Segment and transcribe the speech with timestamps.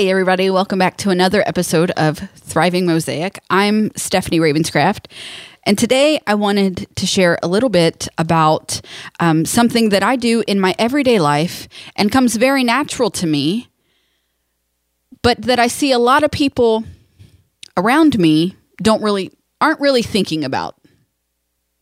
[0.00, 3.38] Hey, everybody, welcome back to another episode of Thriving Mosaic.
[3.50, 5.10] I'm Stephanie Ravenscraft,
[5.66, 8.80] and today I wanted to share a little bit about
[9.20, 13.68] um, something that I do in my everyday life and comes very natural to me,
[15.20, 16.84] but that I see a lot of people
[17.76, 20.76] around me don't really aren't really thinking about.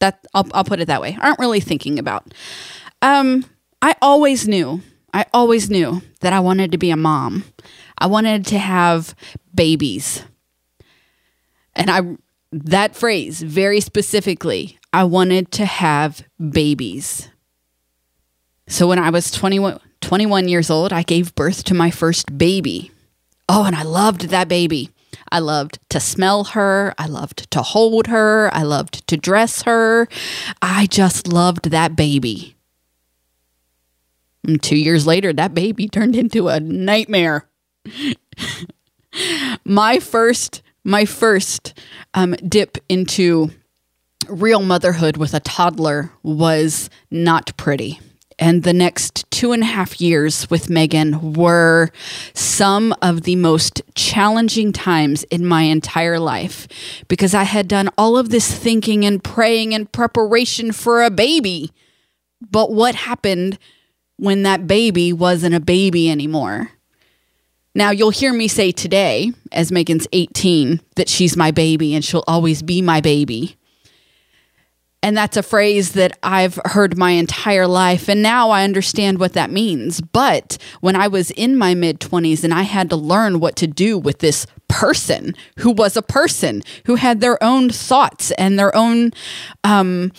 [0.00, 1.16] That I'll, I'll put it that way.
[1.22, 2.34] Aren't really thinking about.
[3.02, 3.44] Um,
[3.80, 4.82] I always knew.
[5.12, 7.44] I always knew that I wanted to be a mom.
[7.98, 9.14] I wanted to have
[9.54, 10.24] babies.
[11.74, 12.16] And I
[12.52, 17.28] that phrase very specifically, I wanted to have babies.
[18.66, 22.90] So when I was 21, 21 years old, I gave birth to my first baby.
[23.48, 24.90] Oh, and I loved that baby.
[25.32, 26.94] I loved to smell her.
[26.98, 28.50] I loved to hold her.
[28.52, 30.08] I loved to dress her.
[30.60, 32.56] I just loved that baby.
[34.46, 37.48] And two years later, that baby turned into a nightmare.
[39.64, 41.74] my first, my first
[42.14, 43.50] um, dip into
[44.28, 48.00] real motherhood with a toddler was not pretty.
[48.38, 51.90] And the next two and a half years with Megan were
[52.32, 56.66] some of the most challenging times in my entire life
[57.06, 61.70] because I had done all of this thinking and praying and preparation for a baby.
[62.40, 63.58] But what happened
[64.20, 66.70] when that baby wasn't a baby anymore?
[67.74, 72.24] Now, you'll hear me say today, as Megan's 18, that she's my baby and she'll
[72.26, 73.56] always be my baby.
[75.02, 78.08] And that's a phrase that I've heard my entire life.
[78.08, 80.00] And now I understand what that means.
[80.00, 83.66] But when I was in my mid 20s and I had to learn what to
[83.66, 88.76] do with this person who was a person who had their own thoughts and their
[88.76, 89.12] own,
[89.64, 90.12] um,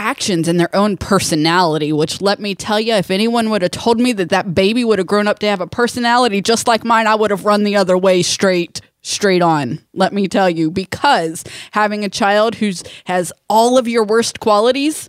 [0.00, 4.00] actions and their own personality, which let me tell you, if anyone would have told
[4.00, 7.06] me that that baby would have grown up to have a personality just like mine,
[7.06, 10.70] I would have run the other way straight straight on let me tell you.
[10.70, 15.08] Because having a child who's has all of your worst qualities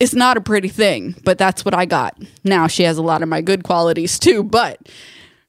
[0.00, 2.16] is not a pretty thing but that's what i got.
[2.42, 4.78] Now she has a lot of my good qualities too but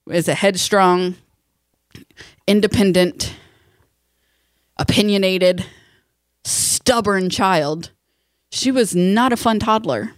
[0.10, 1.16] is a headstrong
[2.48, 3.34] independent
[4.78, 5.66] opinionated
[6.44, 7.92] stubborn child
[8.56, 10.14] she was not a fun toddler.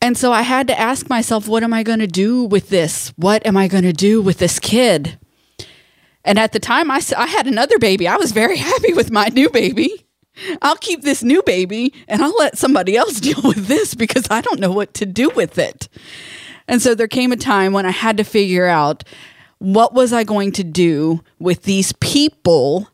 [0.00, 3.12] And so I had to ask myself, what am I going to do with this?
[3.16, 5.18] What am I going to do with this kid?
[6.24, 8.08] And at the time, I, I had another baby.
[8.08, 10.04] I was very happy with my new baby.
[10.60, 14.40] I'll keep this new baby and I'll let somebody else deal with this because I
[14.40, 15.88] don't know what to do with it.
[16.66, 19.04] And so there came a time when I had to figure out
[19.58, 22.88] what was I going to do with these people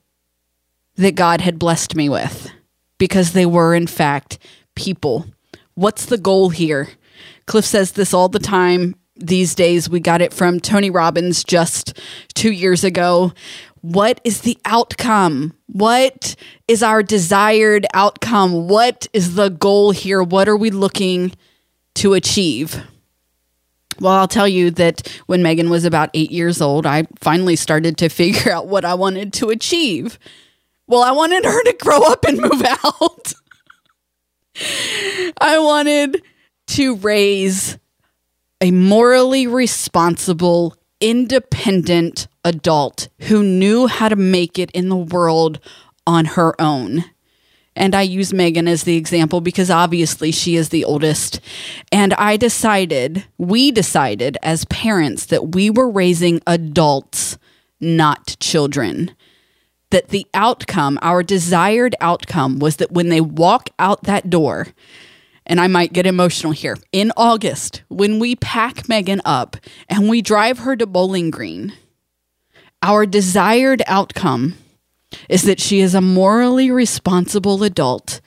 [0.96, 2.47] that God had blessed me with
[2.98, 4.38] because they were, in fact,
[4.74, 5.26] people.
[5.74, 6.88] What's the goal here?
[7.46, 9.88] Cliff says this all the time these days.
[9.88, 11.98] We got it from Tony Robbins just
[12.34, 13.32] two years ago.
[13.80, 15.54] What is the outcome?
[15.66, 16.34] What
[16.66, 18.68] is our desired outcome?
[18.68, 20.22] What is the goal here?
[20.22, 21.32] What are we looking
[21.94, 22.82] to achieve?
[24.00, 27.96] Well, I'll tell you that when Megan was about eight years old, I finally started
[27.98, 30.18] to figure out what I wanted to achieve.
[30.88, 33.34] Well, I wanted her to grow up and move out.
[35.38, 36.22] I wanted
[36.68, 37.78] to raise
[38.60, 45.60] a morally responsible, independent adult who knew how to make it in the world
[46.06, 47.04] on her own.
[47.76, 51.40] And I use Megan as the example because obviously she is the oldest.
[51.92, 57.38] And I decided, we decided as parents that we were raising adults,
[57.78, 59.14] not children
[59.90, 64.68] that the outcome, our desired outcome, was that when they walk out that door,
[65.46, 69.56] and I might get emotional here, in August, when we pack Megan up
[69.88, 71.72] and we drive her to Bowling Green,
[72.82, 74.54] our desired outcome
[75.28, 78.20] is that she is a morally responsible adult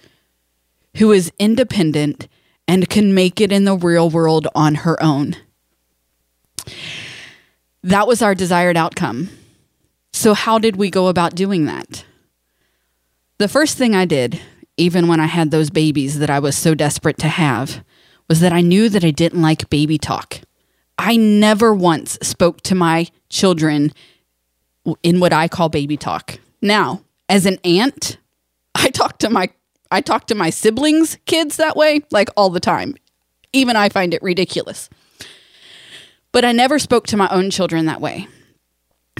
[0.98, 2.28] who is independent
[2.68, 5.36] and can make it in the real world on her own.
[7.84, 9.30] That was our desired outcome.
[10.14, 12.06] So, how did we go about doing that?
[13.38, 14.40] The first thing I did,
[14.78, 17.84] even when I had those babies that I was so desperate to have,
[18.28, 20.42] was that I knew that I didn't like baby talk.
[20.98, 23.94] I never once spoke to my children
[25.02, 26.40] in what I call baby talk.
[26.62, 28.18] Now, as an aunt,
[28.76, 29.50] I talk to my
[29.90, 32.96] I talk to my siblings' kids that way like all the time.
[33.52, 34.90] Even I find it ridiculous.
[36.32, 38.28] But I never spoke to my own children that way.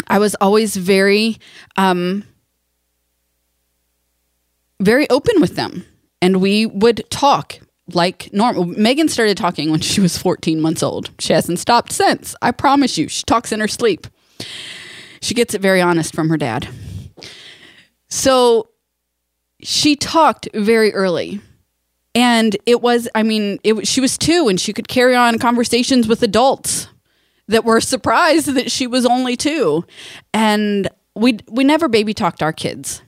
[0.08, 1.38] I was always very,
[1.78, 2.24] um,
[4.80, 5.86] very open with them.
[6.22, 7.60] And we would talk
[7.94, 8.66] like normal.
[8.66, 11.10] Megan started talking when she was 14 months old.
[11.20, 12.36] She hasn't stopped since.
[12.42, 13.08] I promise you.
[13.08, 14.08] She talks in her sleep.
[15.22, 16.68] She gets it very honest from her dad.
[18.10, 18.70] So
[19.62, 21.42] she talked very early.
[22.14, 26.08] And it was, I mean, it, she was two and she could carry on conversations
[26.08, 26.88] with adults
[27.52, 29.86] that were surprised that she was only two.
[30.34, 33.02] And we, we never baby talked our kids.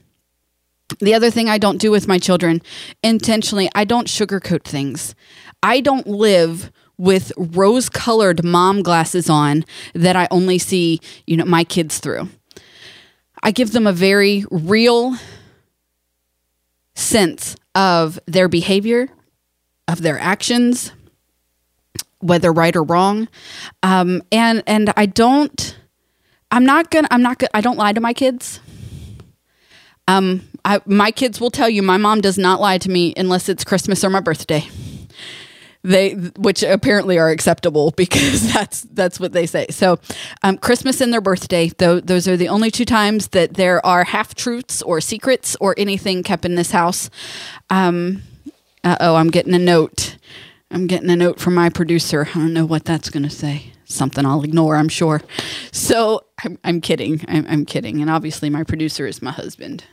[1.00, 2.60] The other thing I don't do with my children
[3.02, 5.14] intentionally, I don't sugarcoat things.
[5.62, 9.64] I don't live with rose colored mom glasses on
[9.94, 12.28] that I only see, you know, my kids through.
[13.42, 15.16] I give them a very real
[16.94, 19.08] sense of their behavior,
[19.88, 20.92] of their actions,
[22.24, 23.28] whether right or wrong.
[23.82, 25.76] Um, and and I don't
[26.50, 28.60] I'm not gonna I'm not gonna I don't lie to my kids.
[30.06, 33.48] Um, I, my kids will tell you my mom does not lie to me unless
[33.48, 34.66] it's Christmas or my birthday.
[35.82, 39.66] They, which apparently are acceptable because that's that's what they say.
[39.70, 39.98] So,
[40.42, 44.04] um, Christmas and their birthday, though, those are the only two times that there are
[44.04, 47.10] half truths or secrets or anything kept in this house.
[47.68, 48.22] Um,
[48.84, 50.16] oh, I'm getting a note.
[50.74, 52.28] I'm getting a note from my producer.
[52.34, 55.22] I don't know what that's going to say something I'll ignore, I'm sure.
[55.70, 57.24] So I'm, I'm kidding.
[57.28, 58.00] I'm, I'm, kidding.
[58.00, 59.84] And obviously, my producer is my husband.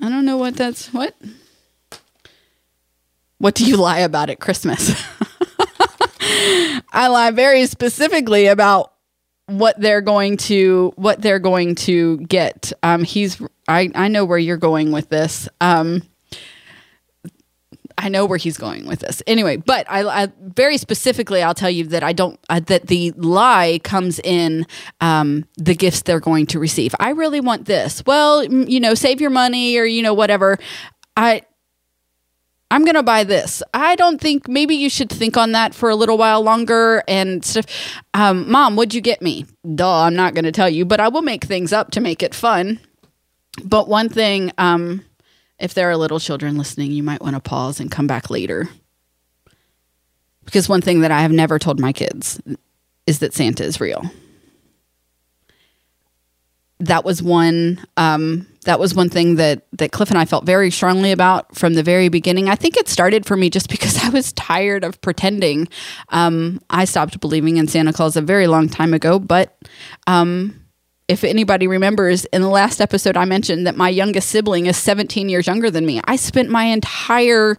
[0.00, 1.16] I don't know what that's what.
[3.38, 4.90] What do you lie about at Christmas?
[6.92, 8.92] I lie very specifically about
[9.46, 12.72] what they're going to what they're going to get.
[12.82, 15.48] Um, he's I I know where you're going with this.
[15.60, 16.02] Um,
[17.98, 19.22] I know where he's going with this.
[19.26, 23.12] Anyway, but I, I very specifically, I'll tell you that I don't uh, that the
[23.12, 24.66] lie comes in
[25.00, 26.94] um, the gifts they're going to receive.
[27.00, 28.04] I really want this.
[28.04, 30.58] Well, you know, save your money or you know whatever.
[31.16, 31.42] I
[32.70, 33.62] I'm going to buy this.
[33.72, 37.44] I don't think maybe you should think on that for a little while longer and
[37.44, 37.66] stuff.
[38.12, 39.46] Um, Mom, what'd you get me?
[39.74, 42.22] Duh, I'm not going to tell you, but I will make things up to make
[42.22, 42.80] it fun.
[43.64, 45.04] But one thing, um,
[45.58, 48.68] if there are little children listening, you might want to pause and come back later.
[50.44, 52.40] Because one thing that I have never told my kids
[53.06, 54.04] is that Santa is real.
[56.78, 57.84] That was one.
[57.96, 61.74] Um, that was one thing that that Cliff and I felt very strongly about from
[61.74, 62.48] the very beginning.
[62.50, 65.68] I think it started for me just because I was tired of pretending.
[66.10, 69.56] Um, I stopped believing in Santa Claus a very long time ago, but
[70.06, 70.65] um,
[71.08, 75.28] if anybody remembers, in the last episode, I mentioned that my youngest sibling is 17
[75.28, 76.00] years younger than me.
[76.04, 77.56] I spent my entire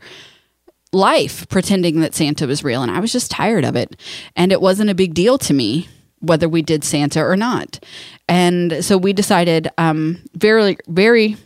[0.91, 3.99] life pretending that Santa was real, and I was just tired of it.
[4.35, 5.87] And it wasn't a big deal to me
[6.19, 7.79] whether we did Santa or not.
[8.27, 11.37] And so we decided um, very, very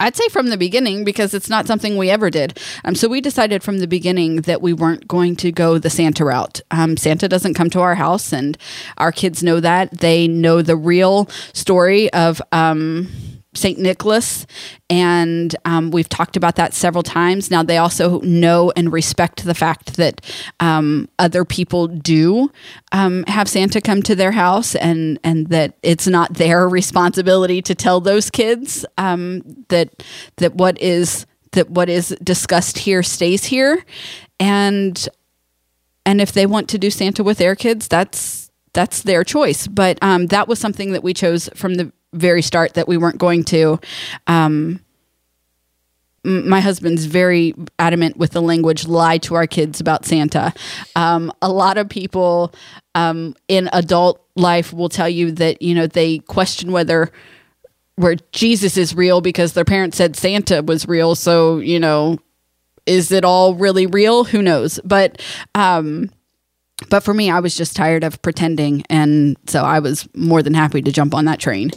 [0.00, 2.58] I'd say from the beginning because it's not something we ever did.
[2.84, 6.24] Um, so we decided from the beginning that we weren't going to go the Santa
[6.24, 6.60] route.
[6.70, 8.56] Um, Santa doesn't come to our house, and
[8.96, 9.90] our kids know that.
[9.98, 12.40] They know the real story of.
[12.52, 13.08] Um,
[13.58, 13.78] St.
[13.78, 14.46] Nicholas,
[14.88, 17.50] and um, we've talked about that several times.
[17.50, 20.20] Now, they also know and respect the fact that
[20.60, 22.50] um, other people do
[22.92, 27.74] um, have Santa come to their house, and and that it's not their responsibility to
[27.74, 30.02] tell those kids um, that
[30.36, 33.84] that what is that what is discussed here stays here,
[34.40, 35.08] and
[36.06, 39.66] and if they want to do Santa with their kids, that's that's their choice.
[39.66, 43.18] But um, that was something that we chose from the very start that we weren't
[43.18, 43.78] going to.
[44.26, 44.80] Um,
[46.24, 50.52] my husband's very adamant with the language lie to our kids about Santa.
[50.96, 52.52] Um, a lot of people
[52.94, 57.10] um, in adult life will tell you that, you know, they question whether
[57.96, 61.14] where Jesus is real because their parents said Santa was real.
[61.14, 62.18] So, you know,
[62.86, 64.24] is it all really real?
[64.24, 64.78] Who knows?
[64.84, 65.20] But,
[65.54, 66.10] um,
[66.90, 68.84] but for me, I was just tired of pretending.
[68.88, 71.70] And so I was more than happy to jump on that train.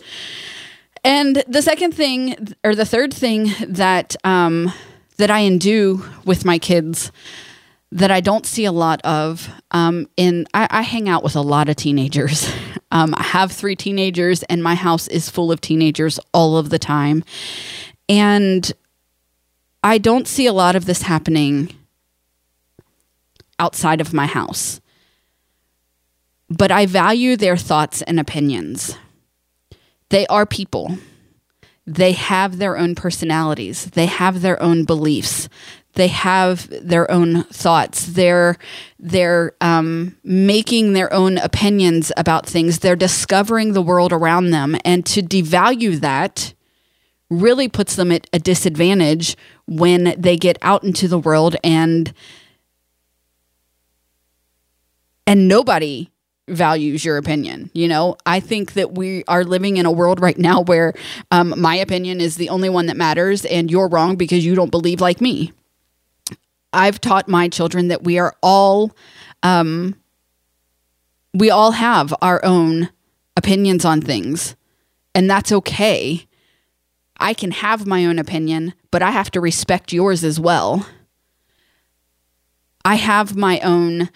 [1.03, 4.72] And the second thing, or the third thing that, um,
[5.17, 7.12] that I endue with my kids
[7.91, 9.50] that I don't see a lot of.
[9.72, 12.51] Um, in I, I, hang out with a lot of teenagers.
[12.93, 16.77] Um, I have three teenagers, and my house is full of teenagers all of the
[16.77, 17.24] time.
[18.10, 18.70] And
[19.81, 21.74] I don't see a lot of this happening
[23.60, 24.81] outside of my house
[26.51, 28.98] but I value their thoughts and opinions.
[30.10, 30.98] They are people.
[31.88, 33.86] They have their own personalities.
[33.86, 35.48] They have their own beliefs.
[35.93, 38.05] They have their own thoughts.
[38.05, 38.58] They're
[39.00, 42.79] they're um, making their own opinions about things.
[42.79, 46.53] They're discovering the world around them, and to devalue that
[47.29, 52.13] really puts them at a disadvantage when they get out into the world and
[55.25, 56.11] and nobody
[56.48, 57.70] values your opinion.
[57.74, 60.94] You know, I think that we are living in a world right now where
[61.32, 64.72] um, my opinion is the only one that matters, and you're wrong because you don't
[64.72, 65.54] believe like me.
[66.74, 68.96] I've taught my children that we are all,
[69.44, 69.96] um,
[71.34, 72.90] we all have our own
[73.36, 74.56] opinions on things,
[75.14, 76.28] and that's okay.
[77.18, 80.88] I can have my own opinion, but I have to respect yours as well.
[82.84, 84.10] I have my own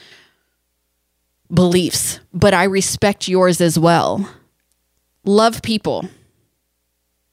[1.56, 4.30] beliefs, but I respect yours as well.
[5.24, 6.08] Love people.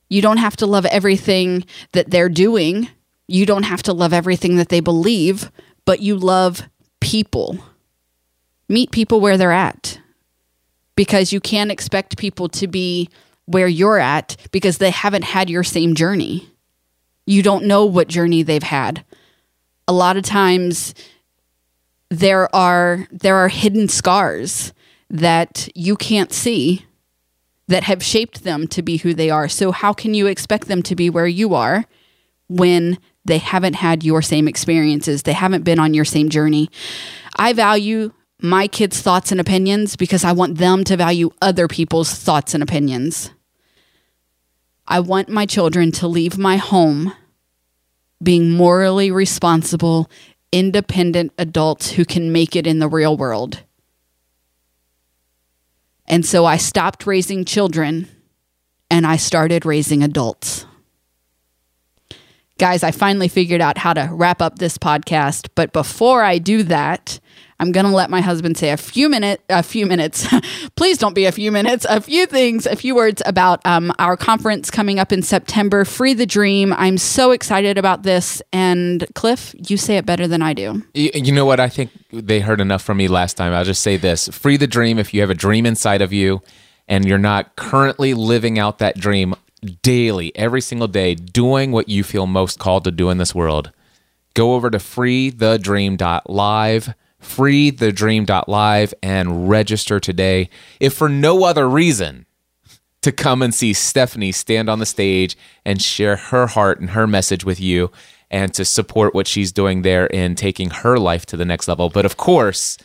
[0.09, 2.89] You don't have to love everything that they're doing.
[3.29, 5.51] You don't have to love everything that they believe,
[5.85, 6.63] but you love
[7.01, 7.59] people.
[8.69, 9.99] Meet people where they're at
[10.97, 13.09] because you can't expect people to be
[13.47, 16.49] where you're at because they haven't had your same journey.
[17.27, 19.05] You don't know what journey they've had.
[19.89, 20.95] A lot of times
[22.13, 24.75] there are there are hidden scars
[25.09, 26.85] that you can't see
[27.69, 29.49] that have shaped them to be who they are.
[29.49, 31.87] So how can you expect them to be where you are
[32.49, 35.23] when they haven't had your same experiences?
[35.23, 36.69] They haven't been on your same journey.
[37.37, 42.13] I value my kids' thoughts and opinions because I want them to value other people's
[42.13, 43.31] thoughts and opinions.
[44.87, 47.15] I want my children to leave my home
[48.23, 50.11] being morally responsible
[50.53, 53.63] independent adults who can make it in the real world.
[56.07, 58.09] And so I stopped raising children
[58.91, 60.67] and I started raising adults.
[62.63, 65.49] Guys, I finally figured out how to wrap up this podcast.
[65.57, 67.19] But before I do that,
[67.59, 70.29] I'm going to let my husband say a few minute, a few minutes.
[70.77, 71.85] Please don't be a few minutes.
[71.91, 75.85] A few things, a few words about um, our conference coming up in September.
[75.85, 76.73] Free the Dream.
[76.75, 78.41] I'm so excited about this.
[78.53, 80.85] And Cliff, you say it better than I do.
[80.95, 81.59] You, know what?
[81.59, 83.53] I think they heard enough from me last time.
[83.53, 85.01] I'll just say this: free the dream.
[85.01, 86.43] If you have a dream inside of you,
[86.87, 89.35] and you're not currently living out that dream
[89.83, 93.71] daily, every single day, doing what you feel most called to do in this world,
[94.35, 100.51] go over to freethedream.live freethedream.live and register today,
[100.81, 102.27] if for no other reason
[103.01, 107.07] to come and see Stephanie stand on the stage and share her heart and her
[107.07, 107.91] message with you
[108.31, 111.89] and to support what she's doing there in taking her life to the next level.
[111.89, 112.79] But of course,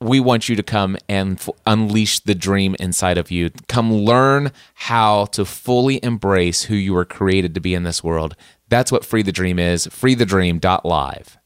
[0.00, 3.50] we want you to come and f- unleash the dream inside of you.
[3.68, 8.36] Come learn how to fully embrace who you were created to be in this world.
[8.68, 9.86] That's what Free the Dream is.
[9.86, 11.38] FreeTheDream.live.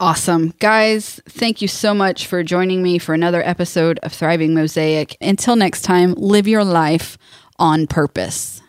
[0.00, 0.54] Awesome.
[0.58, 5.16] Guys, thank you so much for joining me for another episode of Thriving Mosaic.
[5.20, 7.16] Until next time, live your life
[7.58, 8.60] on purpose.